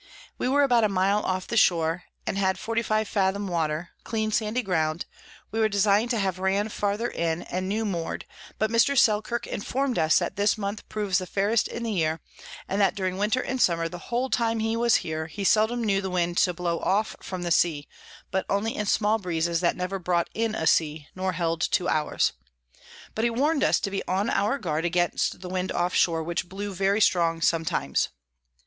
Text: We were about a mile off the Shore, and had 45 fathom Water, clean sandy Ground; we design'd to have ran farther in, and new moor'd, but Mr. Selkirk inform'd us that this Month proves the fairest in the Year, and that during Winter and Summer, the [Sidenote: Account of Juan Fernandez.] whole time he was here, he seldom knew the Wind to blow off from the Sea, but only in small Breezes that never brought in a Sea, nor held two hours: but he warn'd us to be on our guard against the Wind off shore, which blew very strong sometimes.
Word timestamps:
We 0.39 0.47
were 0.47 0.63
about 0.63 0.83
a 0.83 0.89
mile 0.89 1.19
off 1.21 1.45
the 1.45 1.55
Shore, 1.55 2.05
and 2.25 2.35
had 2.35 2.57
45 2.57 3.07
fathom 3.07 3.47
Water, 3.47 3.89
clean 4.03 4.31
sandy 4.31 4.63
Ground; 4.63 5.05
we 5.51 5.69
design'd 5.69 6.09
to 6.09 6.17
have 6.17 6.39
ran 6.39 6.69
farther 6.69 7.07
in, 7.07 7.43
and 7.43 7.69
new 7.69 7.85
moor'd, 7.85 8.25
but 8.57 8.71
Mr. 8.71 8.97
Selkirk 8.97 9.45
inform'd 9.45 9.99
us 9.99 10.17
that 10.17 10.37
this 10.37 10.57
Month 10.57 10.89
proves 10.89 11.19
the 11.19 11.27
fairest 11.27 11.67
in 11.67 11.83
the 11.83 11.91
Year, 11.91 12.19
and 12.67 12.81
that 12.81 12.95
during 12.95 13.19
Winter 13.19 13.41
and 13.41 13.61
Summer, 13.61 13.87
the 13.87 13.99
[Sidenote: 13.99 14.07
Account 14.07 14.09
of 14.09 14.09
Juan 14.09 14.31
Fernandez.] 14.31 14.39
whole 14.39 14.47
time 14.47 14.59
he 14.71 14.75
was 14.75 14.95
here, 15.03 15.27
he 15.27 15.43
seldom 15.43 15.83
knew 15.83 16.01
the 16.01 16.09
Wind 16.09 16.37
to 16.39 16.53
blow 16.55 16.79
off 16.79 17.15
from 17.21 17.43
the 17.43 17.51
Sea, 17.51 17.87
but 18.31 18.43
only 18.49 18.75
in 18.75 18.87
small 18.87 19.19
Breezes 19.19 19.59
that 19.59 19.75
never 19.77 19.99
brought 19.99 20.31
in 20.33 20.55
a 20.55 20.65
Sea, 20.65 21.09
nor 21.13 21.33
held 21.33 21.61
two 21.61 21.87
hours: 21.87 22.33
but 23.13 23.23
he 23.23 23.29
warn'd 23.29 23.63
us 23.63 23.79
to 23.79 23.91
be 23.91 24.01
on 24.07 24.31
our 24.31 24.57
guard 24.57 24.83
against 24.83 25.41
the 25.41 25.49
Wind 25.49 25.71
off 25.71 25.93
shore, 25.93 26.23
which 26.23 26.49
blew 26.49 26.73
very 26.73 27.01
strong 27.01 27.39
sometimes. 27.39 28.09